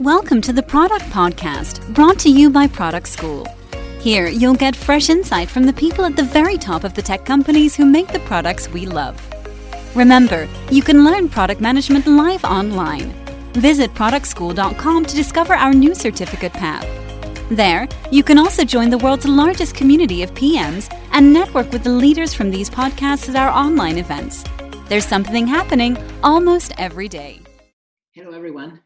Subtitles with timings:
[0.00, 3.46] Welcome to the Product Podcast, brought to you by Product School.
[4.00, 7.26] Here, you'll get fresh insight from the people at the very top of the tech
[7.26, 9.20] companies who make the products we love.
[9.94, 13.10] Remember, you can learn product management live online.
[13.52, 16.88] Visit productschool.com to discover our new certificate path.
[17.50, 21.90] There, you can also join the world's largest community of PMs and network with the
[21.90, 24.44] leaders from these podcasts at our online events.
[24.88, 27.42] There's something happening almost every day.
[28.12, 28.80] Hello, everyone.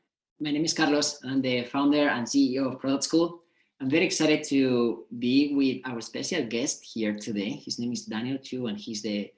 [0.44, 1.24] My name is Carlos.
[1.24, 3.40] I'm the founder and CEO of Product School.
[3.80, 7.62] I'm very excited to be with our special guest here today.
[7.64, 9.32] His name is Daniel Chu, and he's the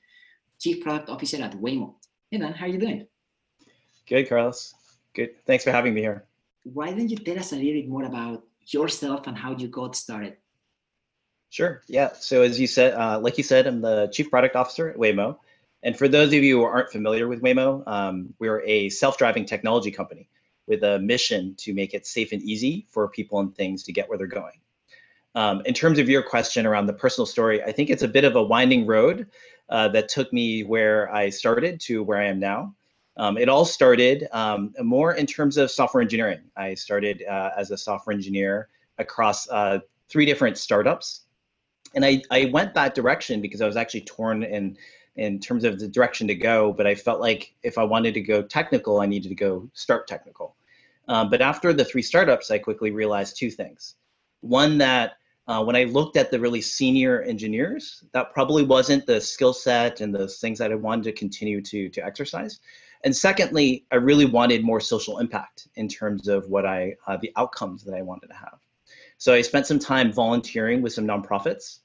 [0.58, 1.94] Chief Product Officer at Waymo.
[2.28, 3.06] Hey, Dan, how are you doing?
[4.08, 4.74] Good, Carlos.
[5.14, 5.36] Good.
[5.46, 6.24] Thanks for having me here.
[6.64, 9.94] Why don't you tell us a little bit more about yourself and how you got
[9.94, 10.34] started?
[11.50, 11.82] Sure.
[11.86, 12.14] Yeah.
[12.18, 15.38] So as you said, uh, like you said, I'm the Chief Product Officer at Waymo.
[15.84, 19.92] And for those of you who aren't familiar with Waymo, um, we're a self-driving technology
[19.92, 20.28] company
[20.66, 24.08] with a mission to make it safe and easy for people and things to get
[24.08, 24.60] where they're going.
[25.34, 28.24] Um, in terms of your question around the personal story, I think it's a bit
[28.24, 29.28] of a winding road
[29.68, 32.74] uh, that took me where I started to where I am now.
[33.18, 36.40] Um, it all started um, more in terms of software engineering.
[36.56, 38.68] I started uh, as a software engineer
[38.98, 41.22] across uh, three different startups.
[41.94, 44.76] And I, I went that direction because I was actually torn in,
[45.16, 48.20] in terms of the direction to go, but I felt like if I wanted to
[48.20, 50.56] go technical, I needed to go start technical.
[51.08, 53.94] Um, but after the three startups, I quickly realized two things.
[54.40, 55.12] One, that
[55.48, 60.00] uh, when I looked at the really senior engineers, that probably wasn't the skill set
[60.00, 62.58] and the things that I wanted to continue to, to exercise.
[63.04, 67.32] And secondly, I really wanted more social impact in terms of what I, uh, the
[67.36, 68.58] outcomes that I wanted to have.
[69.18, 71.80] So I spent some time volunteering with some nonprofits.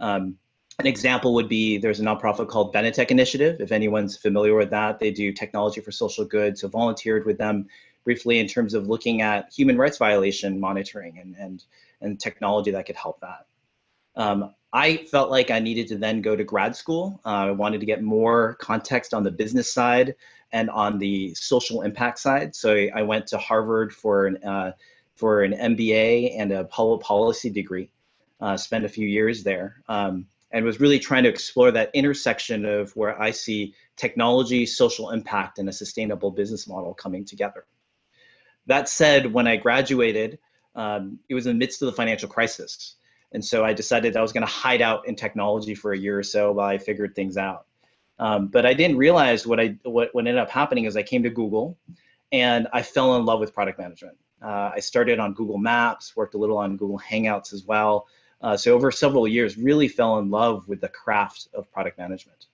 [0.00, 0.36] Um,
[0.80, 3.60] an example would be there's a nonprofit called Benetech Initiative.
[3.60, 6.58] If anyone's familiar with that, they do technology for social good.
[6.58, 7.68] So volunteered with them
[8.04, 11.64] briefly in terms of looking at human rights violation monitoring and, and,
[12.00, 13.46] and technology that could help that.
[14.16, 17.20] Um, I felt like I needed to then go to grad school.
[17.24, 20.16] Uh, I wanted to get more context on the business side
[20.52, 22.54] and on the social impact side.
[22.54, 24.72] So I, I went to Harvard for an, uh,
[25.14, 27.90] for an MBA and a public policy degree.
[28.40, 32.66] Uh, spent a few years there um, and was really trying to explore that intersection
[32.66, 37.64] of where I see technology, social impact, and a sustainable business model coming together.
[38.66, 40.38] That said, when I graduated,
[40.74, 42.96] um, it was in the midst of the financial crisis.
[43.32, 46.18] And so I decided I was going to hide out in technology for a year
[46.18, 47.66] or so while I figured things out.
[48.18, 51.24] Um, but I didn't realize what I what, what ended up happening is I came
[51.24, 51.76] to Google,
[52.30, 54.16] and I fell in love with product management.
[54.40, 58.06] Uh, I started on Google Maps, worked a little on Google Hangouts as well.
[58.40, 62.46] Uh, so over several years, really fell in love with the craft of product management.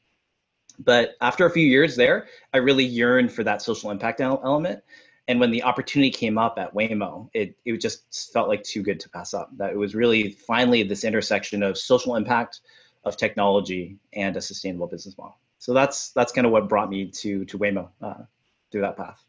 [0.78, 4.82] But after a few years there, I really yearned for that social impact element
[5.30, 8.98] and when the opportunity came up at Waymo, it it just felt like too good
[8.98, 9.48] to pass up.
[9.58, 12.62] That it was really finally this intersection of social impact,
[13.04, 15.38] of technology, and a sustainable business model.
[15.58, 18.22] So that's that's kind of what brought me to to Waymo uh,
[18.72, 19.22] through that path.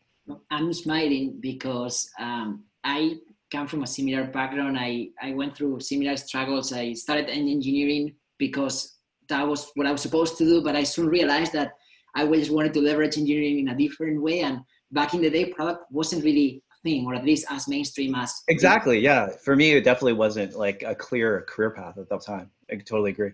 [0.50, 3.20] I'm smiling because um, I
[3.52, 4.80] come from a similar background.
[4.80, 6.74] I I went through similar struggles.
[6.74, 8.98] I started in engineering because
[9.30, 11.74] that was what I was supposed to do, but I soon realized that
[12.16, 14.62] I just wanted to leverage engineering in a different way and
[14.92, 18.34] back in the day, product wasn't really a thing, or at least as mainstream as.
[18.48, 19.00] Exactly.
[19.00, 19.30] Yeah.
[19.44, 22.52] For me, it definitely wasn't like a clear career path at that time.
[22.72, 23.32] I totally agree.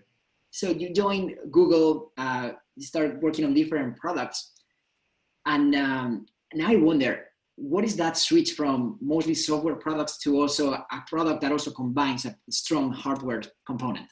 [0.50, 4.52] So you joined Google, uh, you started working on different products,
[5.46, 10.72] and um, now I wonder what is that switch from mostly software products to also
[10.74, 14.06] a product that also combines a strong hardware component?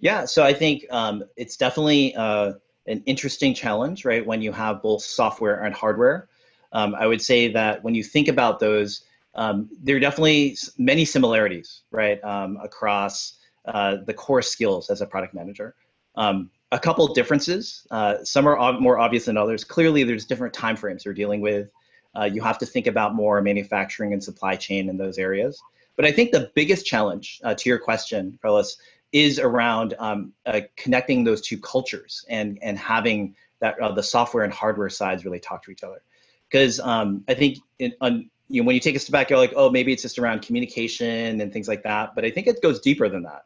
[0.00, 2.54] Yeah, so I think um, it's definitely uh,
[2.88, 4.24] an interesting challenge, right?
[4.24, 6.28] When you have both software and hardware.
[6.72, 9.04] Um, I would say that when you think about those,
[9.34, 15.06] um, there are definitely many similarities, right, um, across uh, the core skills as a
[15.06, 15.74] product manager.
[16.16, 17.86] Um, a couple differences.
[17.90, 19.64] Uh, some are ob- more obvious than others.
[19.64, 21.70] Clearly, there's different timeframes you're dealing with.
[22.18, 25.62] Uh, you have to think about more manufacturing and supply chain in those areas.
[25.96, 28.76] But I think the biggest challenge uh, to your question, Carlos,
[29.12, 34.44] is around um, uh, connecting those two cultures and and having that uh, the software
[34.44, 36.02] and hardware sides really talk to each other.
[36.50, 39.38] Because um, I think in, on, you know, when you take a step back, you're
[39.38, 42.14] like, oh, maybe it's just around communication and things like that.
[42.14, 43.44] But I think it goes deeper than that.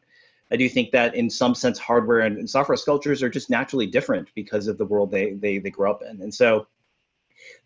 [0.51, 3.87] I do think that in some sense, hardware and, and software cultures are just naturally
[3.87, 6.21] different because of the world they they they grow up in.
[6.21, 6.67] And so,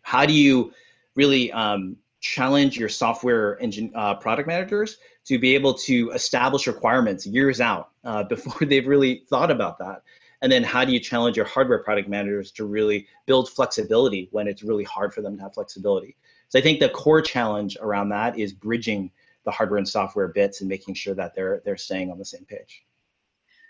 [0.02, 0.72] how do you
[1.14, 4.96] really um, challenge your software engine uh, product managers
[5.28, 10.02] to be able to establish requirements years out uh, before they've really thought about that
[10.40, 14.46] and then how do you challenge your hardware product managers to really build flexibility when
[14.46, 16.16] it's really hard for them to have flexibility
[16.48, 19.10] So I think the core challenge around that is bridging
[19.44, 22.44] the hardware and software bits and making sure that they're they're staying on the same
[22.44, 22.84] page.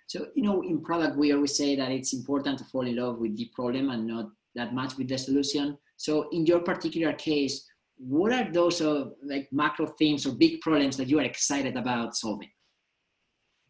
[0.07, 3.19] So you know, in product, we always say that it's important to fall in love
[3.19, 5.79] with the problem and not that much with the solution.
[5.97, 7.69] So in your particular case,
[7.99, 12.17] what are those uh, like macro themes or big problems that you are excited about
[12.17, 12.51] solving?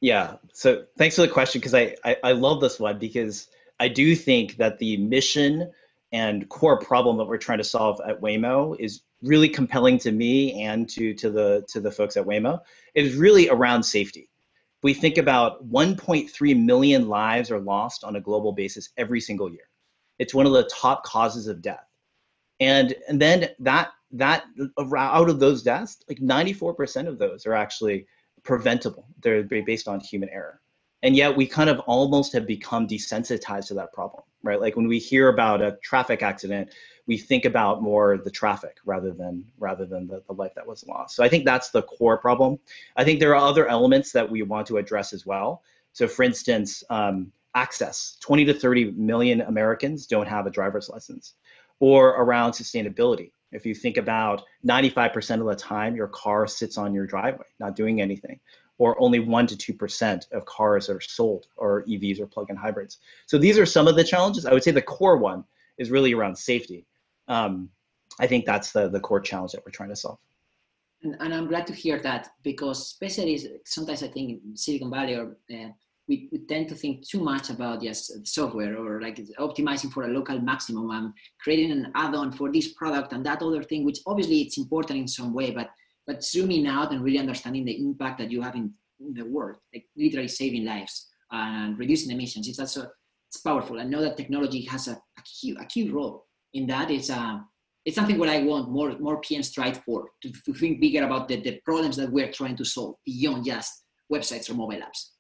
[0.01, 0.37] Yeah.
[0.53, 3.49] So thanks for the question because I, I I love this one because
[3.81, 5.71] I do think that the mission
[6.13, 10.63] and core problem that we're trying to solve at Waymo is really compelling to me
[10.63, 12.61] and to to the to the folks at Waymo.
[12.95, 14.29] It is really around safety.
[14.83, 19.69] We think about 1.3 million lives are lost on a global basis every single year.
[20.21, 21.85] It's one of the top causes of death.
[22.61, 24.45] And and then that that
[24.97, 28.07] out of those deaths, like 94% of those are actually
[28.43, 29.07] preventable.
[29.21, 30.61] They're based on human error.
[31.03, 34.61] And yet we kind of almost have become desensitized to that problem, right?
[34.61, 36.71] Like when we hear about a traffic accident,
[37.07, 40.87] we think about more the traffic rather than rather than the, the life that was
[40.87, 41.15] lost.
[41.15, 42.59] So I think that's the core problem.
[42.97, 45.63] I think there are other elements that we want to address as well.
[45.93, 48.17] So for instance, um, access.
[48.21, 51.35] 20 to 30 million Americans don't have a driver's license.
[51.81, 53.31] Or around sustainability.
[53.53, 57.77] If you think about 95% of the time your car sits on your driveway, not
[57.77, 58.41] doing anything,
[58.79, 62.99] or only 1 to 2% of cars are sold or EVs or plug in hybrids.
[63.27, 64.47] So these are some of the challenges.
[64.47, 65.45] I would say the core one
[65.79, 66.87] is really around safety.
[67.27, 67.71] Um,
[68.21, 70.19] I think that's the, the core challenge that we're trying to solve.
[71.03, 75.15] And, and I'm glad to hear that because, especially sometimes I think in Silicon Valley
[75.15, 75.69] or uh,
[76.09, 80.09] we, we tend to think too much about just software or like optimizing for a
[80.09, 84.41] local maximum and creating an add-on for this product and that other thing, which obviously
[84.41, 85.71] it's important in some way, but
[86.07, 89.59] but zooming out and really understanding the impact that you have in, in the world,
[89.75, 92.49] like literally saving lives and reducing emissions.
[92.49, 92.89] It's also
[93.29, 93.79] it's powerful.
[93.79, 96.25] I know that technology has a, a key a key role
[96.55, 96.91] in that.
[96.91, 97.41] It's uh,
[97.85, 101.29] it's something what I want more more PMs strive for to, to think bigger about
[101.29, 105.18] the, the problems that we're trying to solve beyond just websites or mobile apps.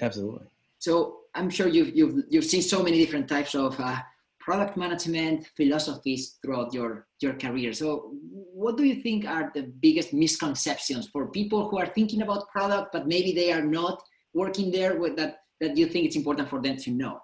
[0.00, 0.46] Absolutely.
[0.78, 3.98] So I'm sure you've you've you've seen so many different types of uh,
[4.38, 7.72] product management philosophies throughout your your career.
[7.72, 12.48] So what do you think are the biggest misconceptions for people who are thinking about
[12.48, 14.02] product but maybe they are not
[14.34, 17.20] working there with that that you think it's important for them to know?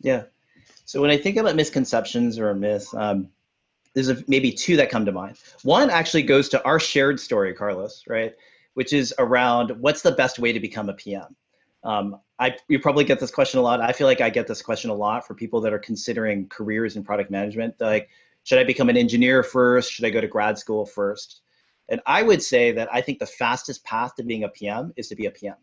[0.00, 0.24] Yeah.
[0.84, 3.28] So when I think about misconceptions or myths, um,
[3.94, 5.38] there's a, maybe two that come to mind.
[5.62, 8.34] One actually goes to our shared story, Carlos, right?
[8.74, 11.34] Which is around what's the best way to become a PM.
[11.84, 13.80] Um, I you probably get this question a lot.
[13.80, 16.96] I feel like I get this question a lot for people that are considering careers
[16.96, 17.78] in product management.
[17.78, 18.08] They're like,
[18.44, 19.92] should I become an engineer first?
[19.92, 21.42] Should I go to grad school first?
[21.88, 25.08] And I would say that I think the fastest path to being a PM is
[25.08, 25.56] to be a PM.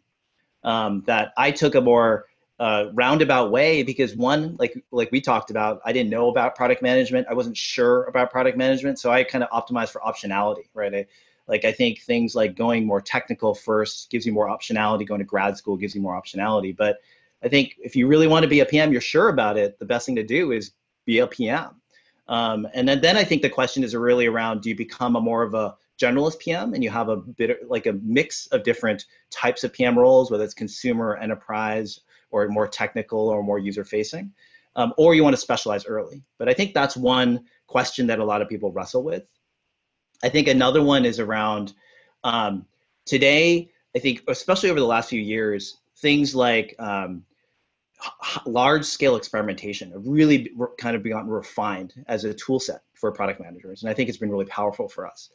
[0.63, 2.25] Um, that I took a more
[2.59, 6.81] uh, roundabout way because one, like like we talked about, I didn't know about product
[6.81, 7.27] management.
[7.29, 10.93] I wasn't sure about product management, so I kind of optimized for optionality, right?
[10.93, 11.05] I,
[11.47, 15.07] like I think things like going more technical first gives you more optionality.
[15.07, 16.75] Going to grad school gives you more optionality.
[16.75, 16.97] But
[17.43, 19.77] I think if you really want to be a PM, you're sure about it.
[19.77, 20.71] The best thing to do is
[21.05, 21.81] be a PM.
[22.27, 25.21] Um, and then, then I think the question is really around: Do you become a
[25.21, 29.05] more of a generalist PM and you have a bit like a mix of different
[29.31, 32.01] types of PM roles, whether it's consumer, enterprise,
[32.31, 34.31] or more technical or more user facing,
[34.75, 36.23] um, or you want to specialize early.
[36.37, 39.23] But I think that's one question that a lot of people wrestle with.
[40.23, 41.73] I think another one is around
[42.23, 42.65] um,
[43.05, 43.71] today.
[43.95, 47.23] I think, especially over the last few years, things like um,
[48.45, 53.39] large scale experimentation have really kind of begun refined as a tool set for product
[53.39, 53.83] managers.
[53.83, 55.29] And I think it's been really powerful for us.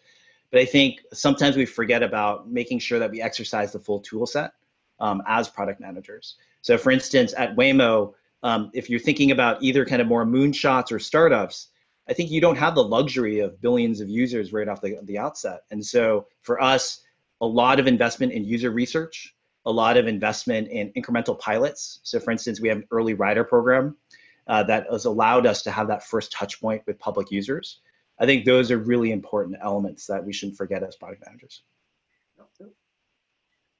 [0.50, 4.26] But I think sometimes we forget about making sure that we exercise the full tool
[4.26, 4.52] set
[4.98, 6.36] um, as product managers.
[6.62, 10.92] So, for instance, at Waymo, um, if you're thinking about either kind of more moonshots
[10.92, 11.68] or startups,
[12.10, 15.16] I think you don't have the luxury of billions of users right off the, the
[15.16, 15.60] outset.
[15.70, 17.02] And so for us,
[17.40, 22.00] a lot of investment in user research, a lot of investment in incremental pilots.
[22.02, 23.96] So for instance, we have an early rider program
[24.48, 27.80] uh, that has allowed us to have that first touch point with public users.
[28.18, 31.62] I think those are really important elements that we shouldn't forget as product managers.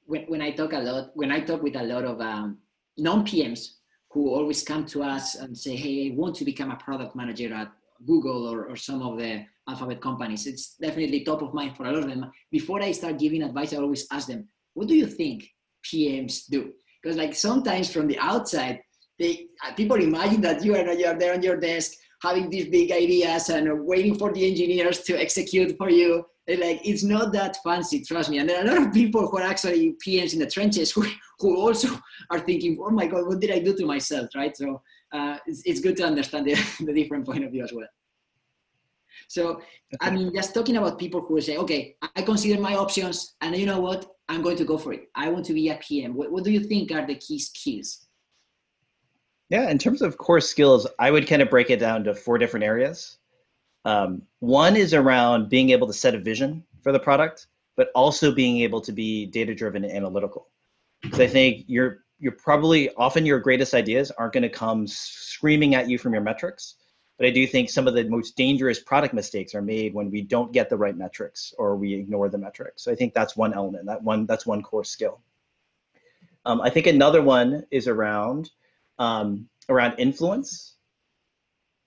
[0.05, 2.59] When, when I talk a lot, when I talk with a lot of um,
[2.97, 3.73] non-PMs
[4.09, 7.53] who always come to us and say, hey, I want to become a product manager
[7.53, 7.71] at
[8.05, 10.47] Google or, or some of the alphabet companies.
[10.47, 12.31] It's definitely top of mind for a lot of them.
[12.51, 15.47] Before I start giving advice, I always ask them, what do you think
[15.85, 16.71] PMs do?
[17.01, 18.79] Because like sometimes from the outside,
[19.19, 22.67] they uh, people imagine that you are you are there on your desk having these
[22.67, 26.23] big ideas and waiting for the engineers to execute for you.
[26.47, 28.39] Like it's not that fancy, trust me.
[28.39, 31.05] And there are a lot of people who are actually PMs in the trenches who,
[31.39, 31.87] who also
[32.29, 34.55] are thinking, oh my God, what did I do to myself, right?
[34.55, 34.81] So
[35.11, 36.53] uh, it's, it's good to understand the,
[36.85, 37.87] the different point of view as well.
[39.27, 39.61] So
[39.99, 43.65] I mean, just talking about people who say, okay, I consider my options, and you
[43.65, 45.09] know what, I'm going to go for it.
[45.15, 46.13] I want to be a PM.
[46.15, 48.07] What, what do you think are the key skills?
[49.49, 52.37] Yeah, in terms of core skills, I would kind of break it down to four
[52.37, 53.17] different areas.
[53.83, 58.33] Um, one is around being able to set a vision for the product, but also
[58.33, 60.47] being able to be data driven and analytical.
[61.01, 65.73] Because I think you're you're probably often your greatest ideas aren't going to come screaming
[65.73, 66.75] at you from your metrics.
[67.17, 70.21] But I do think some of the most dangerous product mistakes are made when we
[70.21, 72.83] don't get the right metrics or we ignore the metrics.
[72.83, 73.87] So I think that's one element.
[73.87, 75.19] That one that's one core skill.
[76.45, 78.51] Um, I think another one is around
[78.99, 80.75] um, around influence,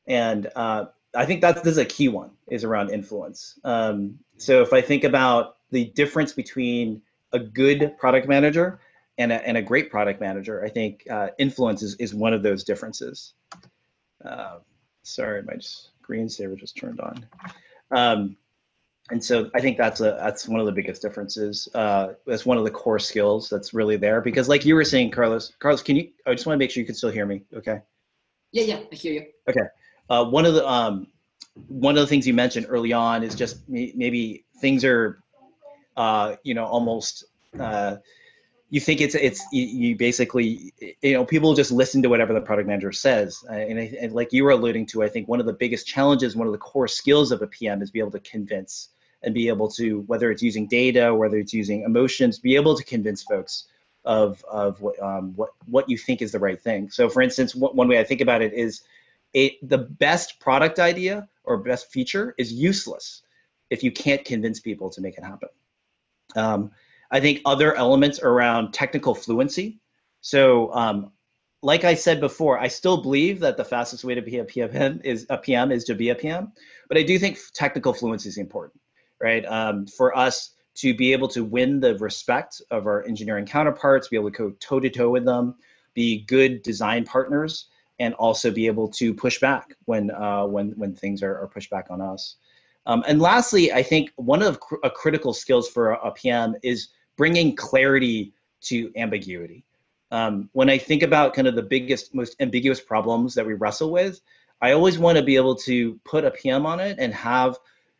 [0.06, 3.58] and uh, I think that's this is a key one is around influence.
[3.64, 8.80] Um, so if I think about the difference between a good product manager
[9.18, 12.42] and a, and a great product manager, I think uh, influence is, is one of
[12.42, 13.34] those differences.
[14.24, 14.58] Uh,
[15.02, 17.26] sorry, my screensaver just turned on.
[17.90, 18.36] Um,
[19.10, 21.68] and so I think that's a that's one of the biggest differences.
[21.74, 25.10] Uh, that's one of the core skills that's really there because, like you were saying,
[25.10, 25.52] Carlos.
[25.58, 26.08] Carlos, can you?
[26.26, 27.42] I just want to make sure you can still hear me.
[27.54, 27.80] Okay.
[28.52, 29.26] Yeah, yeah, I hear you.
[29.48, 29.66] Okay.
[30.08, 31.08] Uh, one of the um,
[31.68, 35.20] one of the things you mentioned early on is just maybe things are,
[35.96, 37.24] uh, you know, almost.
[37.60, 37.96] Uh,
[38.74, 42.66] you think it's it's you, basically you know people just listen to whatever the product
[42.66, 43.44] manager says.
[43.48, 46.48] And, and, like you were alluding to i think one of the biggest challenges one
[46.48, 48.88] of the core skills of a pm is be able to convince
[49.22, 52.82] and be able to whether it's using data whether it's using emotions be able to
[52.82, 53.68] convince folks
[54.04, 56.90] of of what um, what what you think is the right thing.
[56.90, 58.82] So for instance one way i think about it is
[59.34, 63.22] it the best product idea or best feature is useless
[63.70, 65.48] if you can't convince people to make it happen.
[66.34, 66.72] Um,
[67.14, 69.78] I think other elements around technical fluency.
[70.20, 71.12] So, um,
[71.62, 75.00] like I said before, I still believe that the fastest way to be a PM
[75.04, 76.52] is a PM is to be a PM,
[76.88, 78.80] but I do think technical fluency is important,
[79.20, 79.44] right?
[79.46, 84.16] Um, for us to be able to win the respect of our engineering counterparts, be
[84.16, 85.54] able to go toe to toe with them,
[85.94, 87.68] be good design partners,
[88.00, 91.70] and also be able to push back when uh, when when things are, are pushed
[91.70, 92.34] back on us.
[92.86, 96.56] Um, and lastly, I think one of cr- a critical skills for a, a PM
[96.64, 99.64] is bringing clarity to ambiguity.
[100.10, 103.90] Um, when I think about kind of the biggest, most ambiguous problems that we wrestle
[103.90, 104.20] with,
[104.60, 107.58] I always want to be able to put a PM on it and have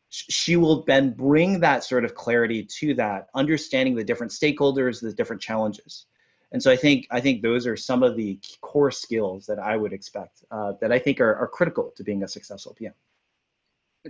[0.09, 5.12] she will then bring that sort of clarity to that, understanding the different stakeholders, the
[5.12, 6.06] different challenges.
[6.52, 9.76] And so I think I think those are some of the core skills that I
[9.76, 12.94] would expect uh, that I think are, are critical to being a successful PM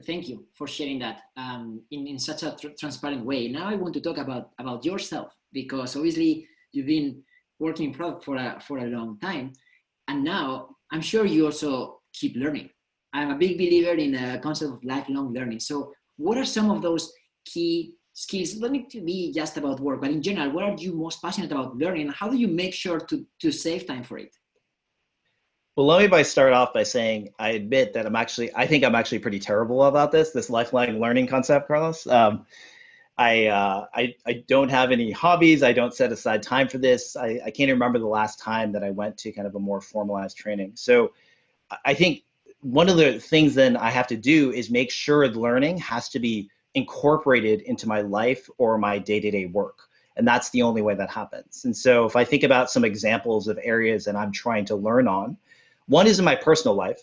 [0.01, 3.49] thank you for sharing that um, in, in such a tr- transparent way.
[3.49, 7.23] Now I want to talk about, about yourself because obviously you've been
[7.59, 9.53] working in product for a, for a long time.
[10.09, 12.71] And now I'm sure you also keep learning.
[13.13, 15.61] I'm a big believer in the concept of lifelong learning.
[15.61, 17.13] So what are some of those
[17.45, 18.61] key skills?
[18.61, 21.77] Need to be just about work, but in general, what are you most passionate about
[21.77, 22.09] learning?
[22.09, 24.35] How do you make sure to, to save time for it?
[25.77, 28.85] Well, let me by start off by saying I admit that I'm actually I think
[28.85, 32.07] I'm actually pretty terrible about this this lifelong learning concept, Carlos.
[32.07, 32.47] Um,
[33.19, 35.65] I, uh, I I don't have any hobbies.
[35.65, 37.17] I don't set aside time for this.
[37.17, 39.81] I, I can't remember the last time that I went to kind of a more
[39.81, 40.73] formalized training.
[40.75, 41.13] So
[41.85, 42.23] I think
[42.61, 46.21] one of the things then I have to do is make sure learning has to
[46.21, 49.79] be incorporated into my life or my day-to-day work
[50.17, 53.47] and that's the only way that happens and so if i think about some examples
[53.47, 55.37] of areas that i'm trying to learn on
[55.87, 57.01] one is in my personal life.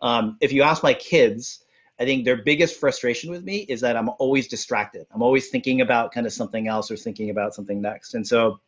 [0.00, 1.64] Um, if you ask my kids,
[1.98, 5.06] I think their biggest frustration with me is that I'm always distracted.
[5.12, 8.14] I'm always thinking about kind of something else or thinking about something next.
[8.14, 8.60] And so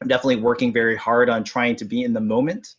[0.00, 2.74] I'm definitely working very hard on trying to be in the moment,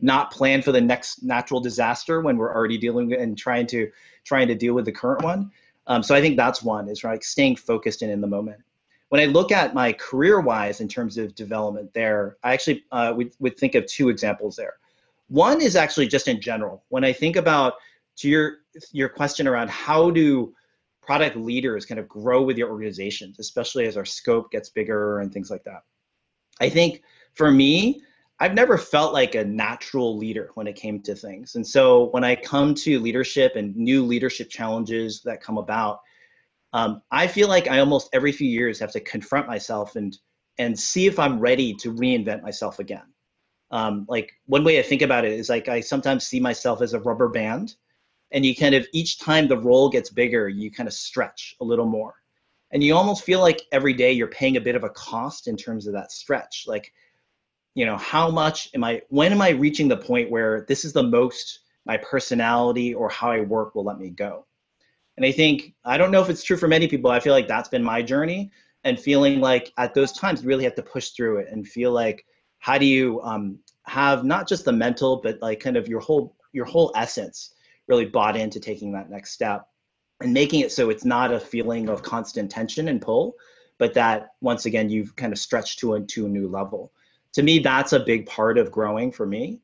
[0.00, 3.90] not plan for the next natural disaster when we're already dealing and trying to
[4.24, 5.50] trying to deal with the current one.
[5.86, 8.60] Um, so I think that's one is like staying focused and in the moment.
[9.08, 13.12] When I look at my career wise in terms of development there, I actually uh,
[13.16, 14.74] would, would think of two examples there.
[15.30, 16.84] One is actually just in general.
[16.88, 17.74] When I think about
[18.16, 18.58] to your
[18.90, 20.52] your question around how do
[21.00, 25.32] product leaders kind of grow with your organizations, especially as our scope gets bigger and
[25.32, 25.82] things like that.
[26.60, 27.02] I think
[27.34, 28.02] for me,
[28.40, 31.54] I've never felt like a natural leader when it came to things.
[31.54, 36.00] And so when I come to leadership and new leadership challenges that come about,
[36.72, 40.18] um, I feel like I almost every few years have to confront myself and
[40.58, 43.04] and see if I'm ready to reinvent myself again
[43.70, 46.92] um, like one way I think about it is like I sometimes see myself as
[46.92, 47.74] a rubber band,
[48.32, 51.64] and you kind of each time the role gets bigger, you kind of stretch a
[51.64, 52.14] little more,
[52.70, 55.56] and you almost feel like every day you're paying a bit of a cost in
[55.56, 56.64] terms of that stretch.
[56.66, 56.92] Like,
[57.74, 59.02] you know, how much am I?
[59.08, 63.30] When am I reaching the point where this is the most my personality or how
[63.30, 64.46] I work will let me go?
[65.16, 67.10] And I think, I don't know if it's true for many people.
[67.10, 68.50] I feel like that's been my journey
[68.84, 71.92] and feeling like at those times you really have to push through it and feel
[71.92, 72.24] like,
[72.60, 76.36] how do you um, have not just the mental, but like kind of your whole,
[76.52, 77.54] your whole essence
[77.88, 79.66] really bought into taking that next step
[80.20, 83.34] and making it so it's not a feeling of constant tension and pull,
[83.78, 86.92] but that once again, you've kind of stretched to a, to a new level.
[87.32, 89.60] To me, that's a big part of growing for me.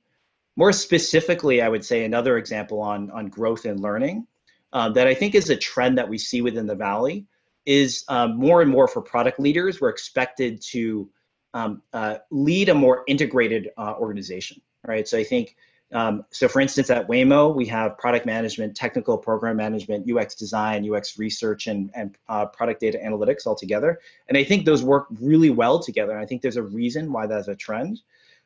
[0.57, 4.27] More specifically, I would say another example on, on growth and learning
[4.73, 7.27] uh, that I think is a trend that we see within the Valley
[7.67, 11.11] is um, more and more for product leaders, we're expected to
[11.57, 15.09] um, uh, lead a more integrated uh, organization, right?
[15.09, 15.57] So I think
[15.93, 20.93] um, so for instance, at Waymo, we have product management, technical program management, UX design,
[20.93, 24.01] UX research, and, and uh, product data analytics all together.
[24.29, 26.11] And I think those work really well together.
[26.11, 28.01] And I think there's a reason why that's a trend.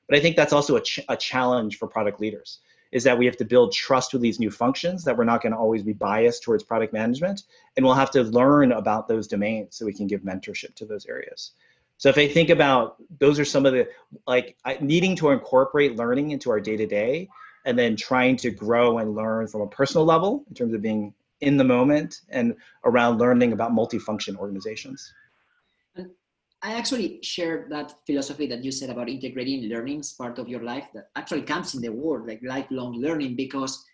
[0.07, 2.59] But I think that's also a, ch- a challenge for product leaders
[2.93, 5.53] is that we have to build trust with these new functions that we're not going
[5.53, 7.45] to always be biased towards product management.
[7.77, 11.07] And we'll have to learn about those domains so we can give mentorship to those
[11.07, 11.53] areas.
[12.01, 13.87] So if I think about those are some of the
[14.27, 17.29] like needing to incorporate learning into our day to day,
[17.67, 21.13] and then trying to grow and learn from a personal level in terms of being
[21.43, 22.55] in the moment and
[22.87, 25.13] around learning about multifunction organizations.
[26.63, 30.63] I actually share that philosophy that you said about integrating learning as part of your
[30.63, 33.85] life that actually comes in the word like lifelong learning because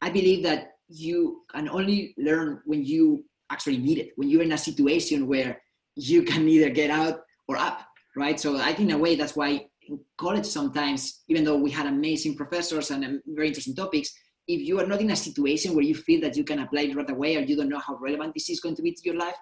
[0.00, 4.50] I believe that you can only learn when you actually need it, when you're in
[4.50, 5.62] a situation where
[5.94, 7.22] you can either get out
[7.52, 8.38] or up, right?
[8.38, 11.86] So I think in a way that's why in college sometimes, even though we had
[11.86, 14.12] amazing professors and um, very interesting topics,
[14.48, 16.96] if you are not in a situation where you feel that you can apply it
[16.96, 19.16] right away or you don't know how relevant this is going to be to your
[19.16, 19.36] life,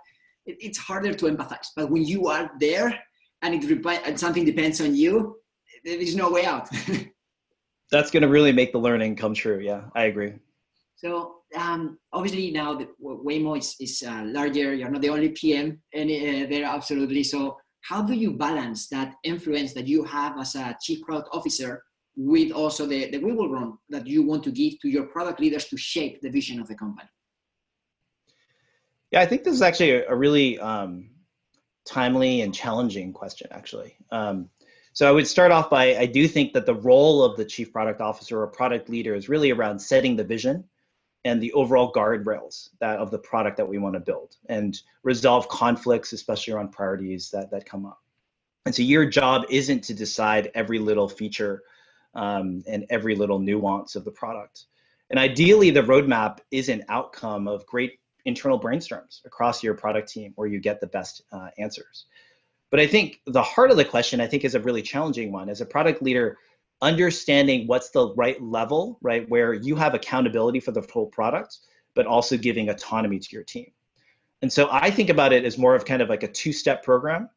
[0.46, 1.68] it's harder to empathize.
[1.76, 2.98] But when you are there
[3.42, 5.36] and it and something depends on you,
[5.84, 6.68] there is no way out.
[7.90, 9.58] That's going to really make the learning come true.
[9.58, 10.34] Yeah, I agree.
[10.96, 14.74] So um, obviously now the Waymo is, is uh, larger.
[14.74, 17.24] You're not the only PM and uh, there absolutely.
[17.24, 21.82] So how do you balance that influence that you have as a chief product officer
[22.16, 25.66] with also the, the wiggle room that you want to give to your product leaders
[25.66, 27.08] to shape the vision of the company?
[29.10, 31.10] Yeah, I think this is actually a, a really um,
[31.86, 33.96] timely and challenging question, actually.
[34.12, 34.50] Um,
[34.92, 37.72] so I would start off by I do think that the role of the chief
[37.72, 40.64] product officer or product leader is really around setting the vision
[41.24, 45.48] and the overall guardrails that of the product that we want to build and resolve
[45.48, 48.00] conflicts, especially around priorities that, that come up.
[48.66, 51.62] And so your job isn't to decide every little feature
[52.14, 54.64] um, and every little nuance of the product.
[55.10, 60.32] And ideally, the roadmap is an outcome of great internal brainstorms across your product team
[60.36, 62.06] where you get the best uh, answers.
[62.70, 65.48] But I think the heart of the question, I think, is a really challenging one.
[65.48, 66.38] As a product leader,
[66.82, 71.58] understanding what's the right level, right, where you have accountability for the whole product,
[71.94, 73.70] but also giving autonomy to your team.
[74.42, 77.28] And so I think about it as more of kind of like a two-step program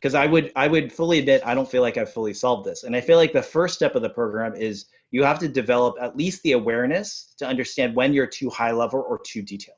[0.00, 2.84] because I would I would fully admit I don't feel like I've fully solved this.
[2.84, 5.96] And I feel like the first step of the program is you have to develop
[6.00, 9.76] at least the awareness to understand when you're too high level or too detailed.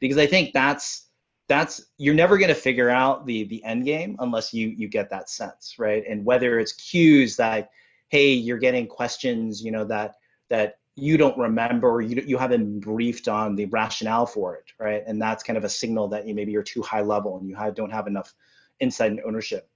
[0.00, 1.08] Because I think that's
[1.48, 5.10] that's you're never going to figure out the the end game unless you you get
[5.10, 6.04] that sense, right?
[6.08, 7.70] And whether it's cues that
[8.08, 10.14] hey you're getting questions you know that
[10.48, 15.02] that you don't remember you, you haven't briefed on the rationale for it right?
[15.06, 17.54] And that's kind of a signal that you maybe you're too high level and you
[17.54, 18.34] have, don't have enough
[18.80, 19.68] insight and ownership.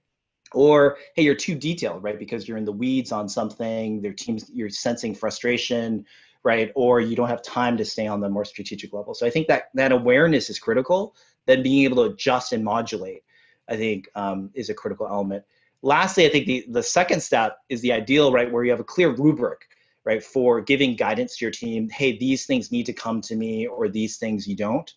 [0.53, 2.19] Or hey you're too detailed right?
[2.19, 6.05] Because you're in the weeds on something their teams you're sensing frustration
[6.43, 6.71] right?
[6.75, 9.13] Or you don't have time to stay on the more strategic level.
[9.13, 11.15] So i think that that awareness is critical.
[11.45, 13.23] Then being able to adjust and modulate
[13.69, 15.43] i think um, is a critical element
[15.81, 18.85] lastly, I think the, the second step is the ideal, right, where you have a
[18.85, 19.67] clear rubric,
[20.05, 21.89] right, for giving guidance to your team.
[21.89, 24.91] Hey, these things need to come to me, or these things you don't.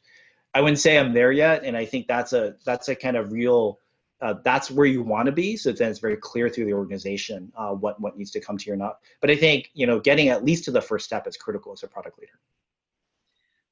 [0.55, 3.33] I wouldn't say I'm there yet, and I think that's a that's a kind of
[3.33, 3.81] real.
[4.23, 7.53] Uh, that's where you want to be, so then it's very clear through the organization
[7.57, 8.99] uh, what what needs to come to you or not.
[9.20, 11.83] But I think you know getting at least to the first step is critical as
[11.83, 12.38] a product leader.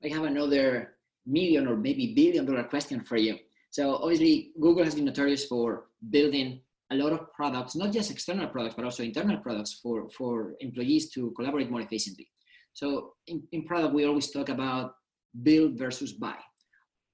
[0.05, 0.95] I have another
[1.25, 3.39] million or maybe billion dollar question for you.
[3.71, 6.61] So obviously, Google has been notorious for building
[6.93, 11.11] a lot of products, not just external products, but also internal products for, for employees
[11.11, 12.29] to collaborate more efficiently.
[12.75, 14.95] So in, in product, we always talk about
[15.43, 16.37] build versus buy.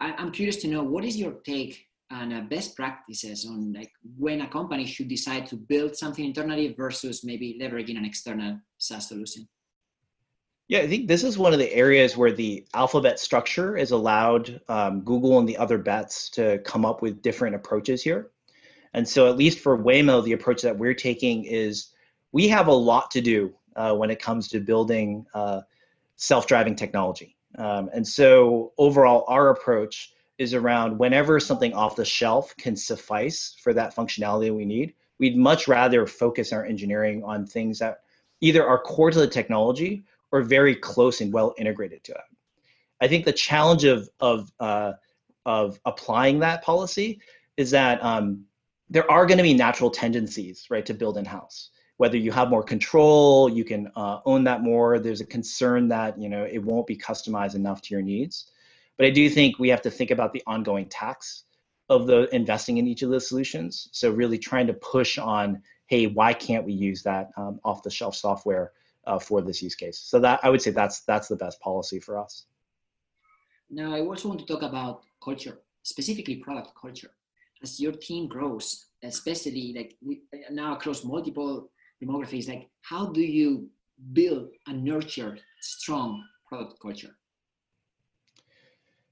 [0.01, 3.91] I, am curious to know what is your take on uh, best practices on like
[4.17, 9.09] when a company should decide to build something internally versus maybe leveraging an external SaaS
[9.09, 9.49] solution?
[10.69, 14.61] Yeah, I think this is one of the areas where the alphabet structure has allowed
[14.69, 18.31] um, Google and the other bets to come up with different approaches here.
[18.95, 21.89] And so, at least for Waymo, the approach that we're taking is
[22.33, 25.61] we have a lot to do uh, when it comes to building uh,
[26.17, 32.57] self-driving technology, Um, and so overall, our approach is around whenever something off the shelf
[32.57, 37.79] can suffice for that functionality we need, we'd much rather focus our engineering on things
[37.79, 38.01] that
[38.41, 42.29] either are core to the technology or very close and well integrated to it.
[43.01, 44.93] I think the challenge of of uh,
[45.47, 47.21] of applying that policy
[47.57, 48.45] is that um,
[48.91, 51.71] there are going to be natural tendencies, right, to build in house.
[51.99, 54.99] Whether you have more control, you can uh, own that more.
[54.99, 58.51] There's a concern that you know it won't be customized enough to your needs.
[58.97, 61.45] But I do think we have to think about the ongoing tax
[61.89, 63.89] of the investing in each of those solutions.
[63.93, 68.73] So really trying to push on, hey, why can't we use that um, off-the-shelf software
[69.07, 69.99] uh, for this use case?
[69.99, 72.47] So that I would say that's that's the best policy for us.
[73.71, 77.11] Now I also want to talk about culture, specifically product culture.
[77.63, 81.71] As your team grows, especially like we, now across multiple
[82.03, 83.69] demographics, like how do you
[84.13, 87.17] build and nurture strong product culture?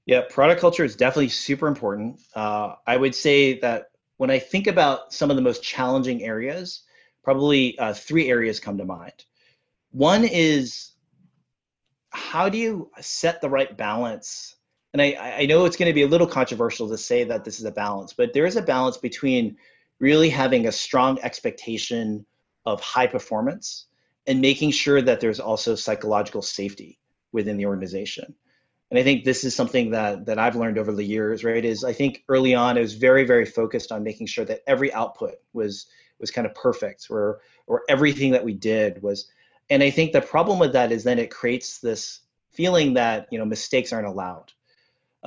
[0.05, 2.21] Yeah, product culture is definitely super important.
[2.33, 6.83] Uh, I would say that when I think about some of the most challenging areas,
[7.23, 9.25] probably uh, three areas come to mind.
[9.91, 10.93] One is
[12.09, 14.55] how do you set the right balance?
[14.97, 17.59] And I, I know it's going to be a little controversial to say that this
[17.59, 19.57] is a balance, but there is a balance between
[19.99, 22.25] really having a strong expectation
[22.65, 23.85] of high performance
[24.25, 26.99] and making sure that there's also psychological safety
[27.31, 28.35] within the organization
[28.89, 31.63] and I think this is something that that I've learned over the years, right?
[31.63, 34.93] Is I think early on I was very, very focused on making sure that every
[34.93, 35.87] output was
[36.19, 39.29] was kind of perfect, or or everything that we did was.
[39.69, 43.37] And I think the problem with that is then it creates this feeling that you
[43.37, 44.53] know mistakes aren't allowed.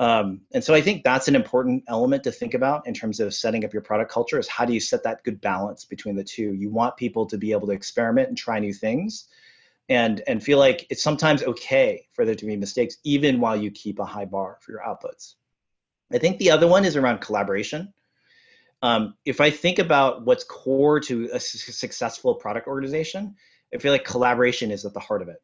[0.01, 3.35] Um, and so I think that's an important element to think about in terms of
[3.35, 6.23] setting up your product culture is how do you set that good balance between the
[6.23, 6.53] two?
[6.55, 9.27] You want people to be able to experiment and try new things,
[9.89, 13.69] and and feel like it's sometimes okay for there to be mistakes even while you
[13.69, 15.35] keep a high bar for your outputs.
[16.11, 17.93] I think the other one is around collaboration.
[18.81, 23.35] Um, if i think about what's core to a successful product organization
[23.71, 25.39] i feel like collaboration is at the heart of it.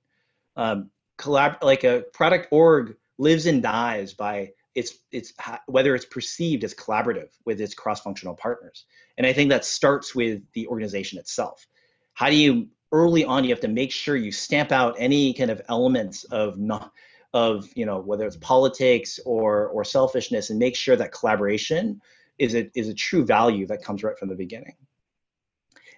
[0.55, 0.89] Um,
[1.19, 5.33] collab like a product org lives and dies by its its
[5.65, 8.85] whether it's perceived as collaborative with its cross-functional partners.
[9.17, 11.67] And i think that starts with the organization itself.
[12.13, 15.49] How do you early on you have to make sure you stamp out any kind
[15.49, 16.91] of elements of not
[17.33, 21.99] of you know whether it's politics or or selfishness and make sure that collaboration
[22.37, 24.75] is a is a true value that comes right from the beginning.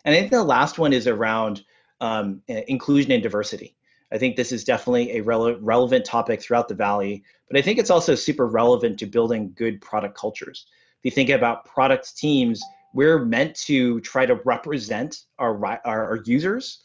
[0.05, 1.63] And i think the last one is around
[2.01, 3.75] um, inclusion and diversity
[4.11, 7.79] i think this is definitely a rele- relevant topic throughout the valley but i think
[7.79, 10.67] it's also super relevant to building good product cultures.
[10.99, 12.61] If you think about product teams
[12.93, 16.83] we're meant to try to represent our, our, our users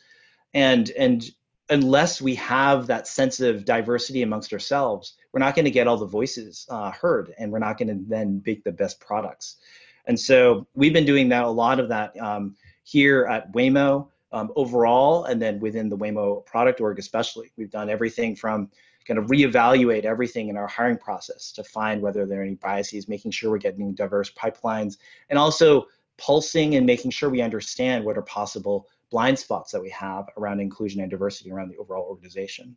[0.52, 1.30] and and
[1.70, 5.96] unless we have that sense of diversity amongst ourselves we're not going to get all
[5.96, 9.56] the voices uh, heard and we're not going to then make the best products.
[10.06, 14.52] And so we've been doing that a lot of that um, here at waymo um,
[14.56, 18.68] overall and then within the waymo product org especially we've done everything from
[19.06, 23.08] kind of reevaluate everything in our hiring process to find whether there are any biases,
[23.08, 24.96] making sure we're getting diverse pipelines,
[25.30, 29.90] and also pulsing and making sure we understand what are possible blind spots that we
[29.90, 32.76] have around inclusion and diversity around the overall organization.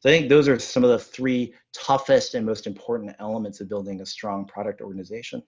[0.00, 3.68] So I think those are some of the three toughest and most important elements of
[3.68, 5.42] building a strong product organization.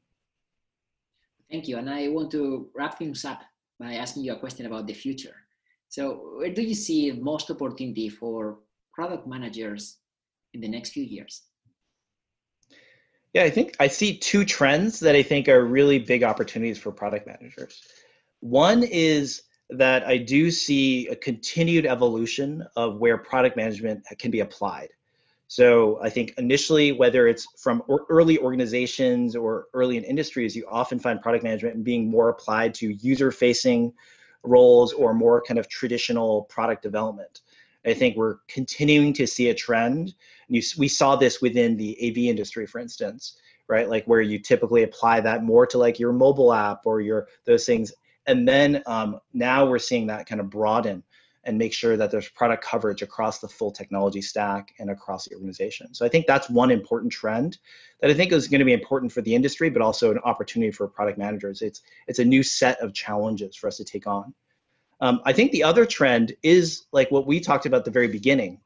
[1.51, 1.79] Thank you.
[1.79, 3.43] And I want to wrap things up
[3.81, 5.42] by asking you a question about the future.
[5.93, 8.61] So where do you see most opportunity for
[8.95, 9.99] product managers
[10.55, 11.43] in the next few years?
[13.35, 16.93] Yeah, I think I see two trends that I think are really big opportunities for
[16.93, 17.83] product managers.
[18.41, 24.41] One is that I do see a continued evolution of where product management can be
[24.41, 24.89] applied.
[25.49, 30.99] So I think initially, whether it's from early organizations or early in industries, you often
[30.99, 33.93] find product management being more applied to user-facing
[34.45, 37.41] roles or more kind of traditional product development.
[37.85, 40.15] I think we're continuing to see a trend.
[40.49, 43.89] You, we saw this within the AV industry, for instance, right?
[43.89, 47.67] Like where you typically apply that more to like your mobile app or your those
[47.67, 47.93] things,
[48.27, 51.03] and then um, now we're seeing that kind of broaden
[51.45, 55.35] and make sure that there's product coverage across the full technology stack and across the
[55.35, 55.93] organization.
[55.93, 57.59] So I think that's one important trend
[58.01, 60.71] that I think is going to be important for the industry, but also an opportunity
[60.71, 61.63] for product managers.
[61.63, 64.35] It's it's a new set of challenges for us to take on.
[65.01, 68.09] Um, I think the other trend is like what we talked about at the very
[68.09, 68.61] beginning,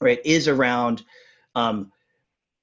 [0.00, 0.20] right?
[0.26, 1.02] Is around,
[1.54, 1.90] um,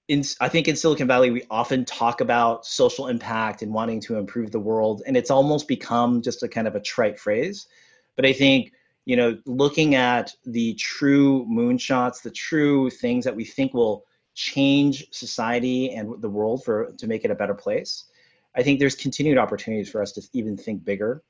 [0.07, 4.17] in I think in Silicon Valley we often talk about social impact and wanting to
[4.17, 7.67] improve the world, and it's almost become just a kind of a trite phrase.
[8.15, 8.71] But I think
[9.07, 15.07] you know, looking at the true moonshots, the true things that we think will change
[15.11, 18.03] society and the world for to make it a better place.
[18.53, 21.23] I think there's continued opportunities for us to even think bigger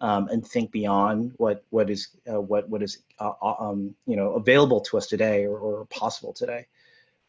[0.00, 4.16] um, and think beyond what what is uh, what what is uh, uh, um, you
[4.16, 6.66] know available to us today or, or, possible today.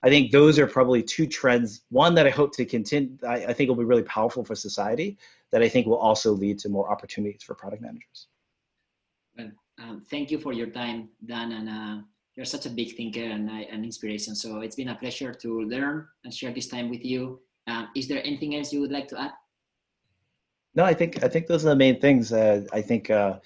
[0.03, 1.83] I think those are probably two trends.
[1.91, 3.17] One that I hope to continue.
[3.25, 5.17] I, I think will be really powerful for society.
[5.51, 8.27] That I think will also lead to more opportunities for product managers.
[9.83, 12.03] Um, thank you for your time, Dan, and uh,
[12.35, 14.35] you're such a big thinker and uh, an inspiration.
[14.35, 17.41] So it's been a pleasure to learn and share this time with you.
[17.67, 19.31] Um, is there anything else you would like to add?
[20.75, 22.33] No, I think I think those are the main things.
[22.33, 23.39] Uh, I think uh,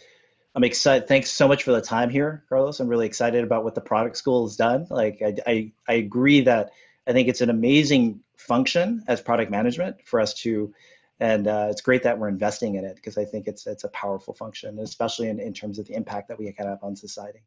[0.55, 1.07] I'm excited.
[1.07, 2.79] Thanks so much for the time here, Carlos.
[2.79, 4.87] I'm really excited about what the product school has done.
[4.89, 6.71] Like I, I, I agree that
[7.05, 10.73] I think it's an amazing function as product management for us to,
[11.19, 13.89] and uh, it's great that we're investing in it because I think it's it's a
[13.89, 17.39] powerful function, especially in, in terms of the impact that we can have on society.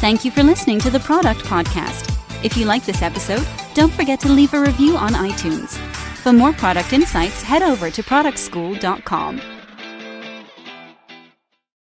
[0.00, 2.06] Thank you for listening to the Product Podcast.
[2.42, 5.76] If you like this episode, don't forget to leave a review on iTunes.
[6.22, 9.49] For more product insights, head over to productschool.com.